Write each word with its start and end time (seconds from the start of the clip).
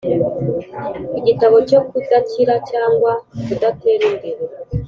Igitambo 1.19 1.57
cyo 1.69 1.79
kudakira 1.87 2.53
cyangwa 2.69 3.11
kudatera 3.45 4.03
imbere 4.11 4.41